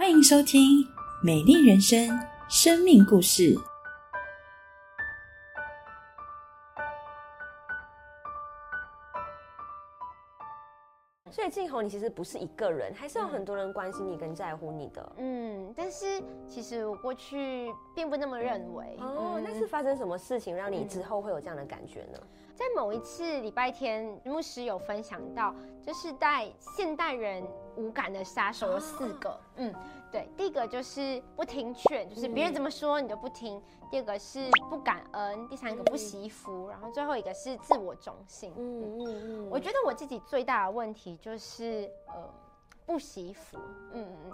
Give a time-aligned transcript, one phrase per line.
[0.00, 0.82] 欢迎收听
[1.22, 2.08] 《美丽人生》
[2.48, 3.54] 生命故事。
[11.30, 15.12] 所以静红，你其实不是一个人，还是有很多人关心你跟在乎你的。
[15.18, 18.96] 嗯，但是其实我过去并不那么认为。
[19.00, 22.18] 哦，那是发生什么事情让你之后会有这样的感觉呢？
[22.54, 27.46] 在某一次礼拜天，牧师有分享到，就是在现代人
[27.80, 29.40] 无感的杀手有四个。
[29.56, 29.74] 嗯，
[30.12, 33.60] 对，第一个就是不听劝，就是别人怎么说你都不听；
[33.90, 38.52] 第二个是不感恩；第三个不惜福；然后最后一个是自我中心。
[38.56, 39.06] 嗯嗯
[39.44, 42.14] 嗯，我觉得我自己最大的问题就是呃
[42.84, 43.58] 不惜福。
[43.92, 44.32] 嗯嗯。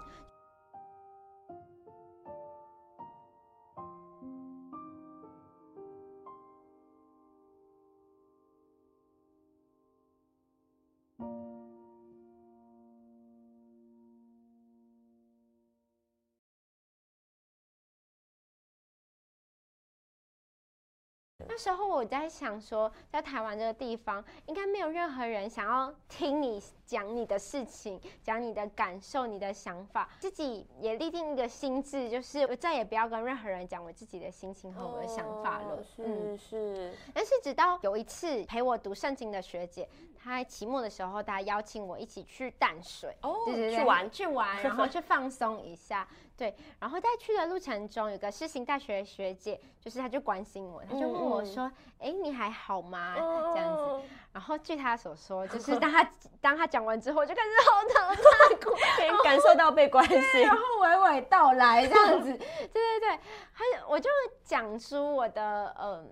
[21.57, 30.07] 那时候我在想说，在台湾这个地方，应该没有任何人想要听你讲你的事情，讲你的感受、你的想法。
[30.19, 35.83] 自己也立定一个心智，就是我再也不要跟任何人讲我自己的心情和我的想法了。
[35.83, 36.93] 是是。
[37.11, 39.89] 但是直到有一次陪我读圣经的学姐，
[40.27, 46.07] 她期末的时候，他邀请我一起去淡水，哦，对对对，去玩去玩， 然后去放松一下。
[46.35, 54.07] 对，然后在去的路程中，有个世新大学的学姐，就是她就关心我，她就问我说：“哎，你还好吗？”这样子。
[54.31, 56.07] 然后据她所说， 就是当她
[56.39, 58.75] 当她讲完之后，我就开始嚎啕大哭，
[59.23, 62.31] 感受到被关心，然后娓娓道来这样子。
[62.37, 63.09] 对对对，
[63.51, 64.07] 还有我就
[64.43, 66.07] 讲出我的嗯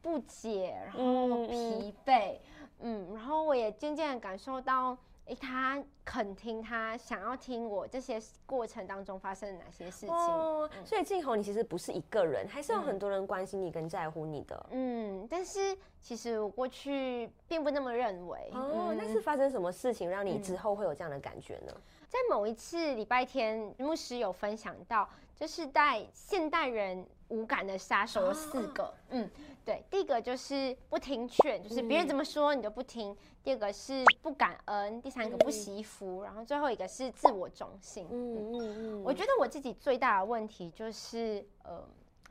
[0.00, 2.38] 不解，然后疲惫，嗯，
[2.80, 4.96] 然后我也渐渐感受到。
[5.30, 10.08] 哎，他肯听，他想要听我这些过程当中发生了哪些事情。
[10.08, 14.66] 哦，所以静红，你其实不是一个人，还是有很多人关心你跟在乎你的。
[14.70, 18.50] 嗯，但是其实我过去并不那么认为。
[18.54, 21.74] 哦，那是发生什么事情让你之后会有这样的感觉呢？
[22.08, 25.06] 在某一次礼拜天，牧师有分享到，
[25.36, 28.94] 就是在现代人无感的杀手有四个。
[29.10, 29.28] 嗯。
[29.68, 33.14] 对，第一个就是不听劝，就是别人怎么说你都不听；
[33.44, 38.06] 第二个是不感恩；第三个不惜福；然后最后一个是自我中心。
[38.10, 41.86] 嗯嗯嗯，我觉得我自己最大的问题就是呃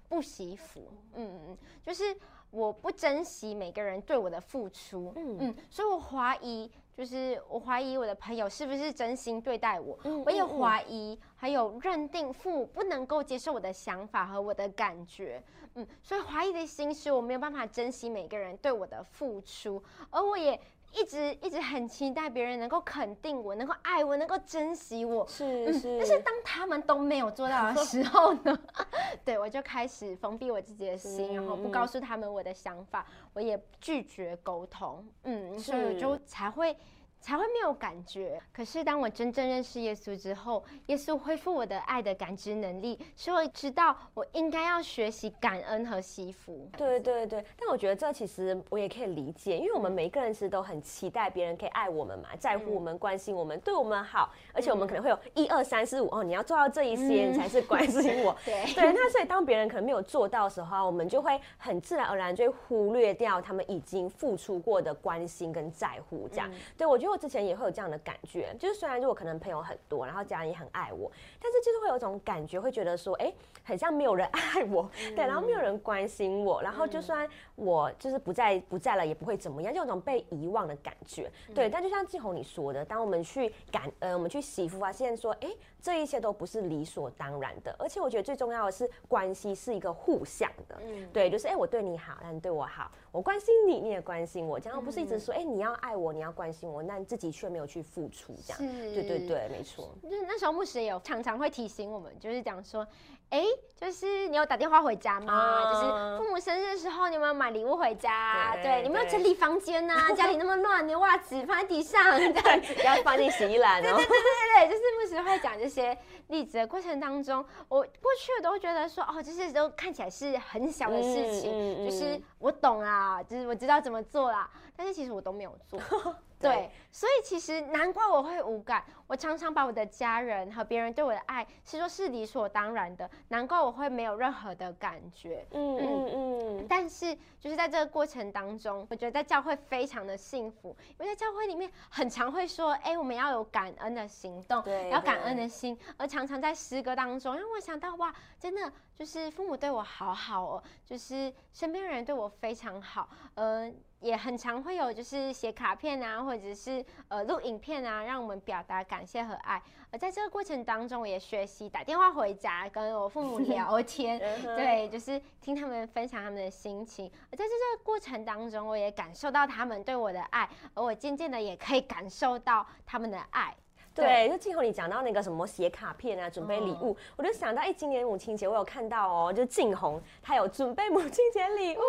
[0.09, 0.91] 不惜福。
[1.13, 2.17] 嗯嗯，就是
[2.49, 5.13] 我不珍惜每个人对我的付出。
[5.15, 6.71] 嗯嗯，所以我怀疑。
[6.97, 15.39] 就是我怀疑我的朋友是不是真心对待我，我也怀疑，还有认定父母不能够接受我的想法和我的感觉，
[15.75, 20.59] 嗯，所以怀疑的心是我没有办法珍惜每个人对我的付出，而我也
[20.93, 28.57] 一直一直很期待别人能够肯定我，能够爱我，能够珍惜我，是是，但是当他们都没有做到的时候呢，
[29.23, 36.75] 对我就开始封闭我自己的心，然后不告诉他们我的想法，我也拒绝沟通，嗯，所以我就才会。
[37.19, 38.39] 才会没有感觉。
[38.53, 46.69] 可是当我真正认识耶稣之后，耶稣恢复我的爱的感知能力，使我知道我应该要学习感恩和惜福。
[46.77, 58.35] 对对对，但我觉得这其实我也可以理解，因为我们每一个人其实都很期待别人可以爱我们嘛，在乎我们、关心我们、对我们好，而且我们可能会有一二三四五哦，你要做到这一些，你才是关心我。
[58.45, 66.29] 对对，那所以当别人可能没有做到的时候，我们就会很自然而然就会忽略掉他们已经付出过的关心跟在乎。
[66.29, 67.06] 这样，对我觉得。
[67.07, 71.09] 因为我之前也会有这样的感觉，就是虽然如果可能朋友很多，然后家人也很爱我，
[71.41, 77.25] 但是就是会有一种感觉，会觉得说，哎，很像没有人爱我， 对，然后没有人关心我，然后就算
[77.55, 81.69] 我就是不在不在了，也不会怎么样，就有种被遗忘的感觉，对。
[81.69, 85.47] 但就像季红你说的，当我们去感恩，我们去媳妇发现说，哎。
[85.79, 99.93] 这一切都不是理所当然的，而且我觉得最重要的是关系是一个互相的，嗯，对，就是哎，我对你好，那你对我好，我关心你，你也关心我，这样不是一直说哎，你要爱我，你要关心我，那你自己却没有去付出，这样，对对对，没错。
[100.03, 102.85] 就是那时候牧师也有常常会提醒我们，就是讲说。
[103.29, 103.43] 哎，
[103.75, 105.73] 就是你有打电话回家吗？
[105.73, 108.55] 就是父母生日的时候，你有没有买礼物回家？
[108.63, 110.15] 对，你没有整理房间呐？
[110.15, 112.31] 家里那么乱，你袜子放在地上，对，
[112.85, 113.83] 要放进洗衣篮。
[113.83, 125.77] 对对对对对，就是牧师会讲这些例子的过程当中，我过去我都觉得说，哦，这些都看起来是很小的事情，就是我懂啊，就是我知道怎么做啦，但是其实我都没有做。
[126.39, 128.83] 对，所以其实难怪我会无感。
[129.07, 135.45] 我常常把我的家人和别人对我的爱是说是理所当然的，难怪我会没有任何的感觉。
[135.51, 136.65] 嗯嗯嗯。
[136.67, 153.71] 但是就是在这个过程当中，我觉得在教会非常的幸福，因为在教会里面很常会说，哎，我们要有感恩的行动，要感恩的心，而常常在诗歌当中让我想到，哇，真的就是父母对我好好哦，就是身边人对我非常好，呃。
[153.99, 159.61] 也很常会有，就是写卡片啊，或者是呃录影片啊，让我们表达感谢和爱。
[159.89, 164.19] 而在这个过程当中，我也学习打电话回家跟我父母聊天，
[164.55, 167.09] 对，就是听他们分享他们的心情。
[167.31, 173.55] 而在这个过程当中，我也感受到他们对我的爱，而我渐渐的也可以感受到他们的爱。
[174.03, 181.81] 对，就静红你讲到那个什么写卡片啊，准备礼物，我就想到，哎，今年母亲节我有看到哦，就静红她有准备母亲节礼物，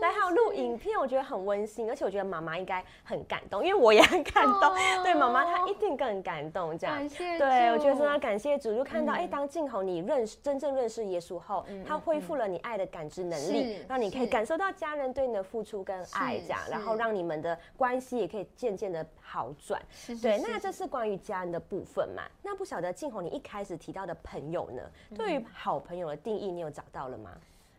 [0.00, 4.74] 来还有录影片，我觉得很温馨，而且我觉得妈妈应该很感动，因为我也很感动，
[5.04, 7.38] 对妈妈她一定更感动，这样，感谢。
[7.38, 19.80] 对，我觉得真的感谢主，就看到，哎，当静红你认识真正认识耶稣后，她恢复了你爱的感知能力，让你可以感受到家人对你的付出跟爱，这样，然后让你们的关系也可以渐渐的好转，
[20.20, 21.51] 对，那这是关于家人。
[21.52, 24.82] 的部分嘛，那不晓得静红，你一开始提到的朋友呢？
[25.14, 27.30] 对于好朋友的定义，你有找到了吗？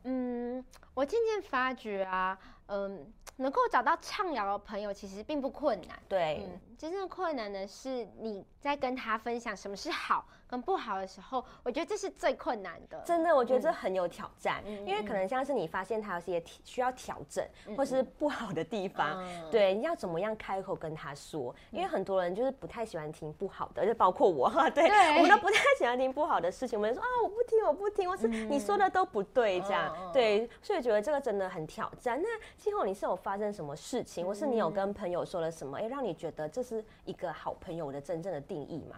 [0.03, 2.37] 嗯，我渐渐发觉啊，
[2.67, 5.97] 嗯，能够找到畅聊的朋友其实并不困难。
[6.07, 6.47] 对，
[6.77, 10.25] 真正困难的是你在跟他分享什么是好。
[10.45, 13.01] 跟不好的时候，我觉得这是最困难的。
[13.03, 17.43] 真的，我觉得这很有挑战，因为可能像是你发现他有些需要调整，
[17.75, 21.55] 或是不好的地方，对，你要怎么样开口跟他说？
[21.71, 24.87] 因为很多人就是不太喜欢听不好的，就包括我哈，对，
[25.17, 26.77] 我们都不太喜欢听不好的事情。
[26.77, 32.21] 我们说啊，我不听，我不听，或是你说的都不对，这样，对，所以觉得这个真的很挑战。
[32.21, 38.97] 那今后你是有发生什么事情，或是你有跟朋友说了什么，哎，让你觉得这是一个好朋友的真正的定义吗？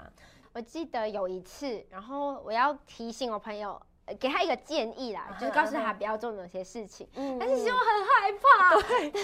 [0.53, 3.81] 我记得有一次，然后我要提醒我朋友，
[4.17, 7.05] 给他一个建议啦，就是告诉他不要做某些事情。
[7.15, 8.87] 嗯，但是其实我很害怕。
[8.87, 9.23] 对 对。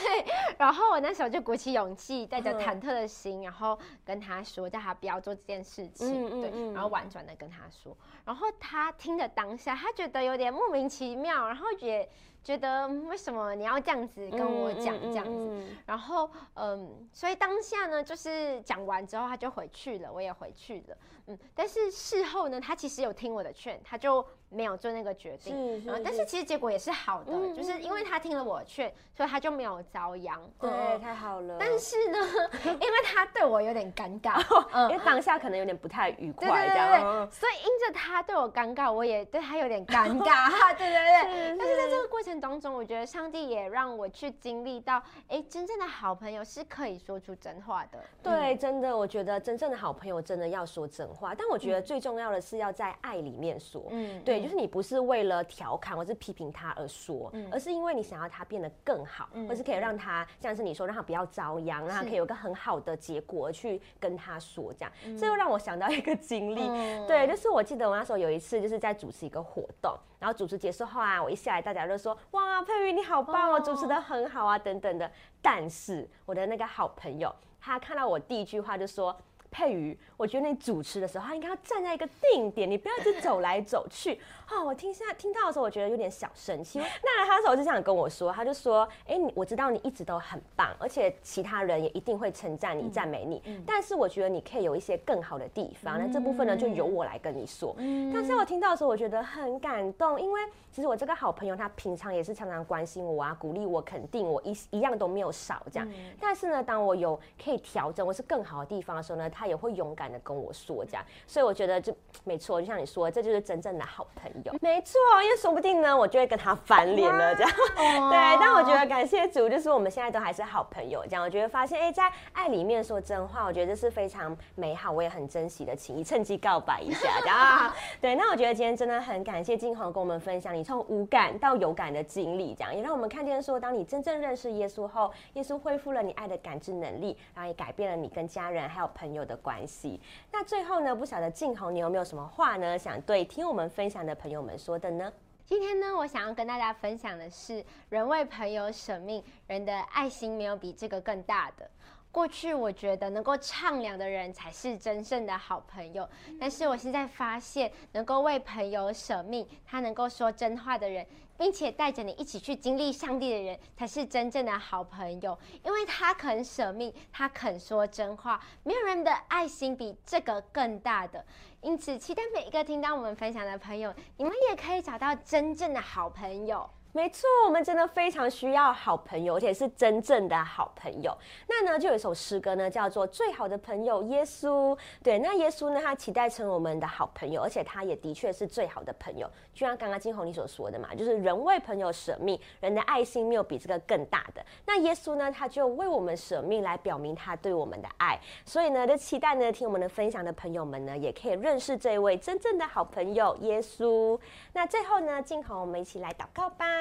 [0.57, 6.41] 然后我那时候就鼓起勇气，带着忐忑的心，然后跟他说，叫他不要做这件事情。
[6.41, 6.73] 对。
[6.73, 7.95] 然后婉转的跟他说，
[8.25, 12.09] 然后他听的当下，他觉得有点莫名其妙，然后也。
[12.43, 15.63] 觉得为什么你要这样子跟我讲这样子？
[15.85, 20.97] 然后嗯，所以当下呢，就是讲完之后他就回去了，我也回去了。
[21.27, 24.25] 嗯，但是事后呢，他其实有听我的劝，他就。
[24.53, 30.37] 没有做那个决定，但是其实结果也是好的，就是因为他听了我的劝，所以他就没有遭殃。
[30.59, 31.55] 对，太好了。
[31.57, 32.17] 但是呢，
[32.65, 34.44] 因为他对我有点尴尬，
[34.89, 37.31] 因为当下可能有点不太愉快，这样。
[37.31, 40.51] 所以因着他对我尴尬，我也对他有点尴尬。
[40.77, 41.57] 对对对。
[41.57, 48.00] 但是在这个过程当中，我觉得上帝也让我去经历到，哎，真正的好朋友是可以说出真话的。
[48.22, 51.33] 对，真的，我觉得真正的好朋友真的要说真话。
[51.33, 53.86] 但我觉得最重要的是要在爱里面说。
[53.89, 54.42] 嗯，对。
[54.42, 64.92] 就是你不是为了调侃或是批评他而说，而是因为你想要他变得更好，或是可以让他像是你说，让他不要遭殃，让他可以有个很好的结果去跟他说这样。
[65.18, 66.68] 这又让我想到一个经历，
[67.07, 75.12] 对，就是我记得我那时候有一次就是在主持一个活动，然后主持结束后啊，我一下来大家都说哇，佩瑜你好棒哦，主持的很好啊等等的。
[75.41, 79.13] 但是我的那个好朋友，他看到我第一句话就说。
[79.53, 84.18] 佩瑜，我觉得你主持的时候，他应该要站在一个定点，你不要一直走来走去。
[84.51, 86.80] 哦，我听现在听到的时候，我觉得有点小生气。
[87.01, 93.42] 那他那时候就这样跟我说，他就说：“哎，我知道你一直都很棒，而且其他人也一定会称赞你、赞美你。
[93.65, 95.98] 但是我觉得你可以有一些更好的地方。
[95.98, 97.73] 那这部分呢，就由我来跟你说。
[98.14, 105.87] 但是我听到的时候，我觉得很感动，因为其实我这个好朋友，他平常也是常常关心我啊，鼓励我、肯定我，一一样都没有少这样。
[106.19, 114.41] 但是呢，当我有可以调整我是更好的地方的时候呢，他也会勇敢的跟我说这样，所以我觉得就没错，就像你说，这就是真正的好朋友。
[114.62, 117.52] 没错，因为说不定呢，我就会跟他翻脸了这样。
[118.10, 121.24] 对，但我觉得感谢主，就是我们现在都还是好朋友这样。
[121.24, 127.60] 我觉得发现，哎，在爱里面说真话，我觉得这是非常美好，我也很珍惜的情谊，趁机告白一下这样。
[128.01, 140.01] 对，那我觉得今天真的很感谢静红跟我们分享你从无感到有感的经历，这样也让我们看见说，当你真正认识耶稣后，耶稣恢复了你爱的感知能力，然后也改变了你跟家人还有朋友的关系。
[140.31, 145.13] 那最后呢，不晓得静红，你有没有什么话呢，想对听我们分享的朋友们说的呢？
[145.45, 151.69] 今天呢，我想要跟大家分享的是，人为朋友舍命，人的爱心没有比这个更大的。
[152.11, 171.25] 过去我觉得能够畅聊的人才是真正的好朋友，但是我现在发现，能够为朋友舍命，他能够说真话的人，并且带着你一起去经历上帝的人，才是真正的好朋友，因为他肯舍命，他肯说真话，没有人的爱心比这个更大的。
[171.61, 176.69] 因此，期待每一个听到我们分享的朋友，你们也可以找到真正的好朋友。
[176.94, 181.18] 没错，我们真的非常需要好朋友，而且是真正的好朋友。
[181.48, 184.76] 那呢，就有一首诗歌呢，叫做《最好的朋友耶稣》。
[185.02, 189.26] 对，那耶稣呢，他期待成为我们的好朋友，而且他也的确是最好的朋友。
[189.54, 194.45] 就像刚刚金红你所说的嘛，就是人为朋友舍命，人的爱心没有比这个更大的。
[194.66, 198.19] 那耶稣呢，他就为我们舍命，来表明他对我们的爱。
[198.45, 204.19] 所以呢，就期待呢，听我们的分享的朋友们呢，也可以认识这位真正的好朋友耶稣。
[204.52, 206.81] 那最后呢，金红，我们一起来祷告吧。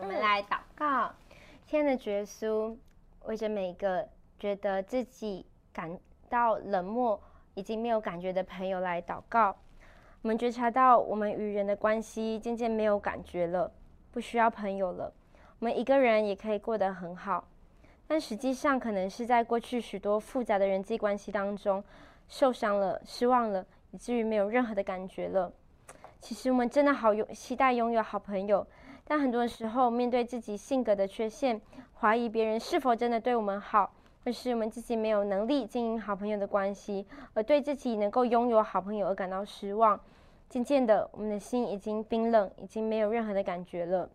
[0.00, 1.12] 我们来祷告，
[1.66, 2.76] 天的耶稣，
[3.24, 4.08] 为着每一个
[4.38, 5.98] 觉得自己感
[6.28, 7.20] 到冷漠、
[7.54, 9.56] 已经没有感觉的朋友来祷告。
[10.22, 13.70] 我们觉察到，我们与人的关系渐渐没有感觉了，
[14.10, 15.12] 不需要朋友了。
[15.58, 17.46] 我们一个人也可以过得很好，
[18.06, 21.82] 但实际上可能是在过去许多复杂的人际关系当中
[22.28, 25.52] 受伤了、失望了，以至于没有任何的感觉了。
[26.20, 28.66] 其实我们真的好有期待拥有好朋友。
[29.06, 31.60] 但很多时候，面对自己性格的缺陷，
[32.00, 33.92] 怀疑别人是否真的对我们好，
[34.24, 40.00] 或是我们自己没有能力经营好朋友的关系，而对自己能够拥有好朋友而感到失望。
[40.48, 44.08] 渐渐的，我们的心已经冰冷，已经没有任何的感觉了。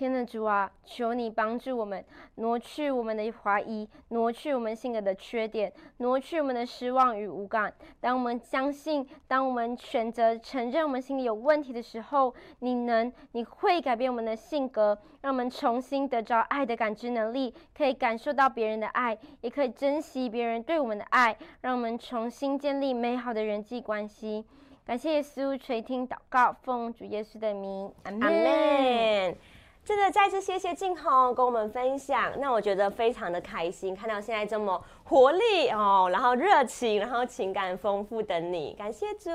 [0.00, 2.02] 天的主啊，求你帮助我们
[2.36, 7.70] 挪去我们的怀疑，挪去我们性格的缺点，挪去我们的失望与无感。
[8.00, 24.46] 当我们相信，当我们选择承认我们心里有问题的时候，你能，你会改变我们的性格，让我们重新得着爱的感知能力，可以感受到别人的爱，也可以珍惜别人对我们的爱，让我们重新建立美好的人际关系。
[24.86, 29.59] 感谢耶稣垂听祷告，奉主耶稣的名，阿门。
[29.82, 39.28] 真的再次谢谢静红跟我们分享，那我觉得非常的开心，看到现在这么活力哦，然后热情，然后情感丰富的你，感谢主。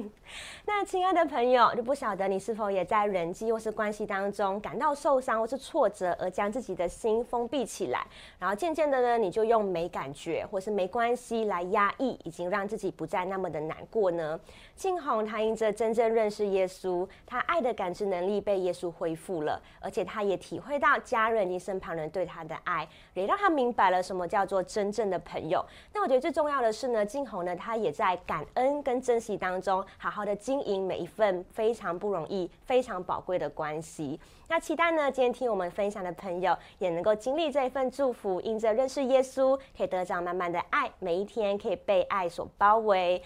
[0.66, 8.06] 那亲爱的朋友，就不晓得你是否也在人际或是关系当中感到受伤或是挫折，而将自己的心封闭起来，
[8.38, 14.38] 然后渐渐的呢，你就用没感觉或是没关系来压抑，已经让自己不再那么的难过呢？
[14.76, 19.58] 静红他因着真正认识耶稣，他爱的感知能力被耶稣恢复了。
[19.80, 25.64] 而且他也体会到家人及身旁人对他的爱，也让他明白了什么叫做真正的朋友。
[25.94, 34.18] 那我觉得最重要的是呢，静红呢，他也在感恩跟珍惜当中，好好的经营每一份非常不容易、非常宝贵的关系。
[34.48, 43.22] 那期待呢，今天听我们分享的朋友也能够经历这一份祝福，因着认识耶稣，可以得到满满的爱，每一天可以被爱所包围。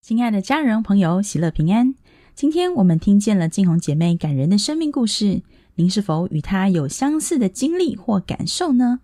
[0.00, 1.94] 亲爱的家人朋友，喜乐平安。
[2.34, 5.42] 今天我们听见了静红姐妹感人的生命故事，
[5.80, 9.00] 您是否与他有相似的经历或感受呢？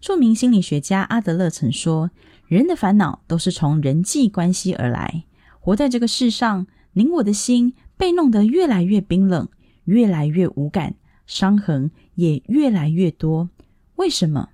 [0.00, 2.12] 著名心理学家阿德勒曾说
[2.46, 5.24] ：“人的烦恼都是从人际关系而来。
[5.58, 9.48] 活在这个世上，您我的心被弄得越来越冰冷，
[9.86, 10.94] 越来越无感，
[11.26, 13.50] 伤痕也越来越多。
[13.96, 14.50] 为什么？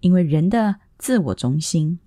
[0.00, 1.98] 因为人的自我中心。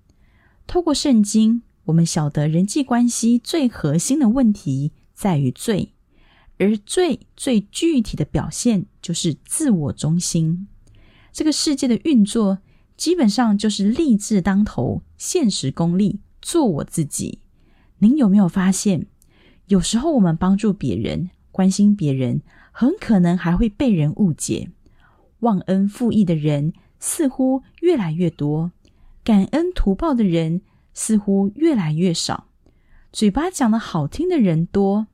[0.66, 5.92] 透过圣经，我们晓得人际关系最核心的问题。”在于罪，
[6.58, 10.68] 而最最具体的表现就是自我中心。
[11.32, 12.58] 这个世界的运作
[12.96, 17.40] 基本上就是利字当头，现实功利，做我自己。
[17.98, 19.06] 您有没有发现，
[19.66, 24.70] 有时候我们帮助别人、关心别人，很可能还会被人误解。
[25.40, 28.72] 忘恩负义的人似乎越来越多，
[29.22, 32.46] 感恩图报的人似乎越来越少。
[33.12, 35.08] 嘴巴讲的好听的人多，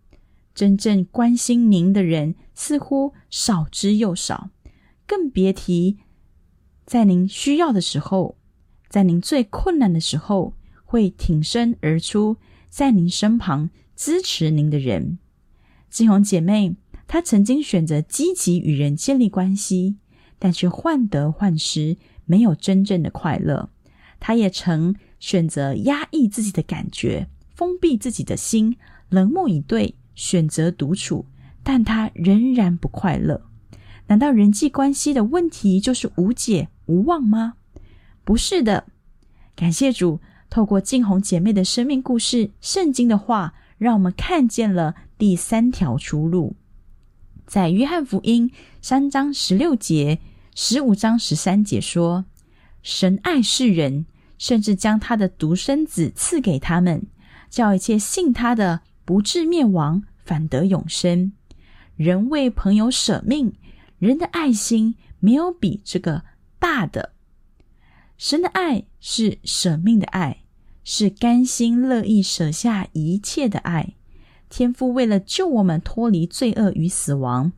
[0.61, 4.51] 真正关心您的人似乎少之又少，
[5.07, 5.97] 更别提
[6.85, 8.37] 在您需要的时候，
[8.87, 12.37] 在您最困难的时候会挺身而出，
[12.69, 15.19] 在您身旁支持您的人。
[15.89, 16.77] 金红姐妹，
[17.09, 19.97] 她曾经选择积极与人建立关系，
[20.39, 23.71] 但却患得患失，没有真正的快乐。
[24.19, 27.31] 她也曾选择压抑自己的感觉。
[27.55, 28.77] 封闭自己的心，
[29.09, 31.25] 冷漠以对，选择独处，
[31.63, 33.41] 但他仍然不快乐。
[34.09, 37.55] 难道人际关系的问题就是无解无望吗？
[38.23, 38.85] 不是的。
[39.57, 46.55] 感谢主，透过静红姐妹的生命故事，圣经的话，让我们看见了第三条出路。
[47.47, 50.21] 在约翰福音三章十六节，
[50.55, 52.27] 十五章十三节说
[52.83, 54.05] ：“神爱世人，
[54.37, 57.07] 甚至将他的独生子赐给他们，
[57.49, 61.33] 叫一切信他的不至灭亡，反得永生。
[61.97, 63.53] 人为朋友舍命，
[63.99, 66.23] 人的爱心没有比这个
[66.61, 67.15] 大的。
[68.17, 70.45] 神的爱是舍命的爱，
[70.85, 73.95] 是甘心乐意舍下一切的爱。
[74.49, 77.51] 天父为了救我们脱离罪恶与死亡。”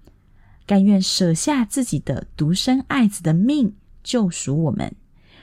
[0.64, 4.96] 甘愿舍下自己的独生爱子的命救赎我们，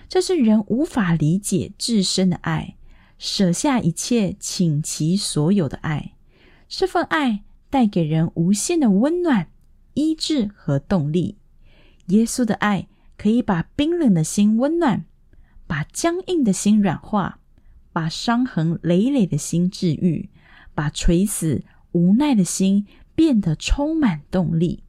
[0.08, 2.76] 这是人无法理解至深的爱。
[3.20, 6.14] 舍下一切，倾其所有的爱，
[6.70, 9.50] 这份爱带给人无限的温暖、
[9.96, 11.38] 医治和动力。
[12.06, 15.06] 耶稣的爱可以把冰冷的心温暖，
[15.66, 17.40] 把僵硬的心软化，
[17.92, 20.30] 把伤痕累累的心治愈，
[20.76, 22.86] 把垂死无奈的心
[23.16, 24.84] 变得充满动力。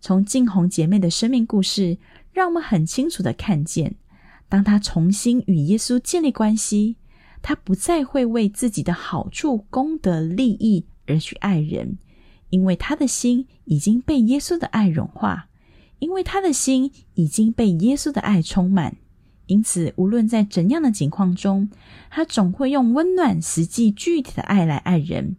[0.00, 1.98] 从静红姐妹的生命故事，
[2.32, 3.96] 让我们很清楚的看见，
[4.48, 6.96] 当她重新与耶稣建立关系，
[7.42, 11.98] 她不再会为自己的好处、功德、利益而去爱人，
[12.50, 15.48] 因为他的心已经被耶稣的爱融化，
[15.98, 18.96] 因为他的心已经被耶稣的爱充满。
[19.46, 21.70] 因此，无论在怎样的境况中，
[22.10, 25.36] 他总会用温暖、实际、具体的爱来爱人。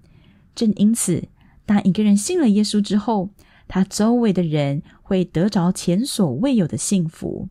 [0.56, 1.28] 正因此，
[1.66, 3.30] 当一个人信了耶稣之后，
[3.68, 7.50] 他周围的人会得着前所未有的幸福。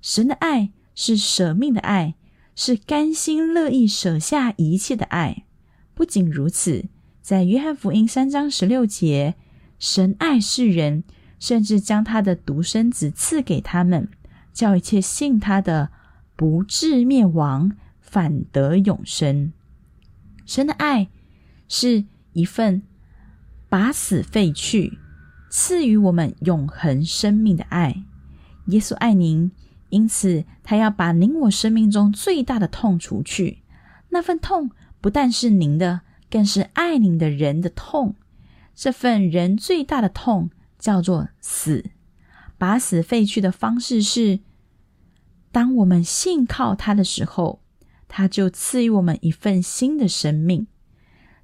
[0.00, 2.14] 神的爱是舍命的爱，
[2.56, 5.44] 是甘心乐意舍下一切的爱。
[5.92, 6.86] 不仅如此，
[7.22, 9.36] 在约翰福音三章十六节，
[9.78, 11.04] 神爱世人，
[11.38, 14.08] 甚至将他的独生子赐给他们，
[14.52, 15.90] 叫一切信他的
[16.34, 19.52] 不至灭亡，反得永生。
[20.44, 21.08] 神的爱
[21.68, 22.82] 是一份
[23.68, 24.98] 把死废去。
[25.48, 28.02] 赐予我们永恒生命的爱，
[28.66, 29.52] 耶稣爱您，
[29.90, 33.58] 因此他要把您我生命中最大的痛除去。
[34.08, 36.00] 那份痛不但是您的，
[36.32, 38.14] 更是爱您的人的痛。
[38.74, 40.48] 这份人最大的痛
[40.78, 41.90] 叫做死。
[42.56, 44.40] 把死废去的方式是，
[45.50, 47.60] 当我们信靠他的时候，
[48.08, 50.66] 他就赐予我们一份新的生命。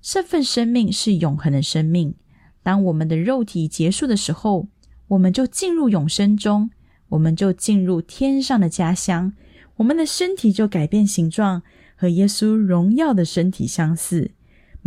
[0.00, 2.14] 这份生命是永恒的生命。
[2.62, 4.68] 当我们的肉体结束的时候，
[5.08, 6.70] 我们就进入永生中，
[7.10, 9.34] 我们就进入天上的家乡，
[9.76, 11.62] 我们的身体就改变形状，
[11.94, 14.30] 和耶稣荣耀的身体相似。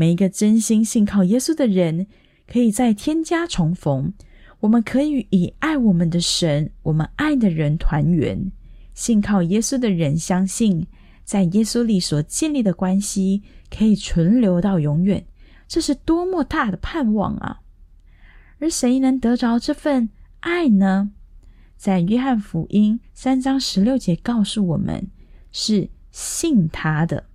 [0.01, 2.07] 每一个真心信靠耶稣的人，
[2.47, 4.11] 可以在天家重逢。
[4.61, 8.51] 我们可以以爱我们的神，我们爱的人团圆。
[8.95, 10.87] 信靠耶稣的人相信，
[11.23, 15.23] 在耶稣里所建立的关系可以存留到永远。
[15.67, 17.59] 这是多么大的盼望啊！
[18.57, 20.09] 而谁能得着这份
[20.39, 21.11] 爱呢？
[21.77, 25.11] 在约翰福音三章十六节告诉我们，
[25.51, 27.25] 是信他的。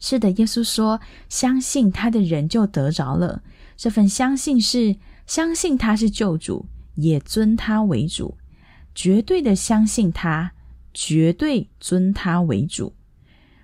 [0.00, 3.42] 是的，耶稣说，相信他的人就得着了。
[3.76, 8.36] 这份相信是相信他是救主，也尊他为主，
[8.94, 10.52] 绝对的相信他，
[10.92, 12.94] 绝对尊他为主。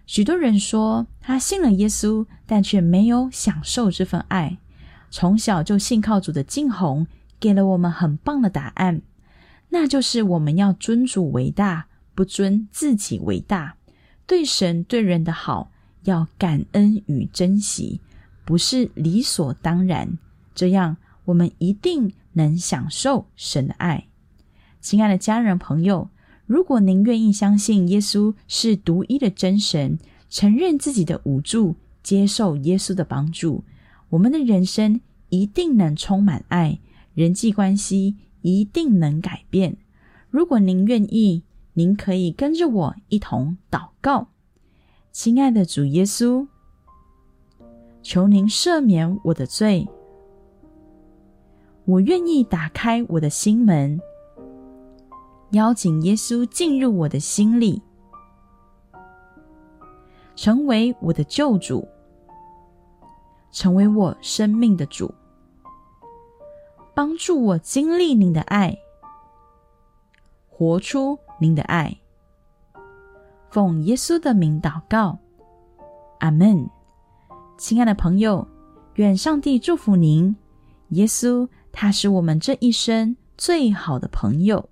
[0.06, 4.58] 许多人说他信了耶稣，但却没有享受这份爱。
[5.10, 7.06] 从小就信靠主的静红
[7.40, 9.00] 给了我们很棒的答案，
[9.70, 13.76] 那就是我们要尊主为大，不尊自己为大。
[14.26, 15.70] 对神对人的好
[16.06, 18.00] 要感恩与珍惜，
[18.44, 20.18] 不是理所当然。
[20.54, 24.06] 这样我们一定能享受神的爱。
[24.80, 26.08] 亲爱的家人朋友，
[26.46, 29.98] 如果您愿意相信耶稣是独一的真神，
[30.30, 33.64] 承认自己的无助，接受耶稣的帮助。
[34.10, 36.78] 我们的人生一定能充满爱，
[37.14, 39.76] 人际关系一定能改变。
[40.30, 41.42] 如果您愿意，
[41.74, 44.28] 您可以跟着我一同祷告。
[45.18, 46.46] 亲爱的主耶稣，
[48.02, 49.88] 求您赦免我的罪。
[51.86, 53.98] 我愿意打开我的心门，
[55.52, 57.80] 邀请耶稣进入我的心里，
[60.34, 61.88] 成为我的救主。
[63.50, 65.14] 成为我生命的主，
[66.94, 68.76] 帮助我经历您的爱，
[70.46, 71.96] 活出您的爱。
[73.50, 75.18] 奉耶稣的名祷告，
[76.20, 76.68] 阿门。
[77.58, 78.46] 亲爱的朋友，
[78.94, 80.36] 愿上帝祝福您。
[80.90, 84.68] 耶稣，他是我们这一生最好的朋友。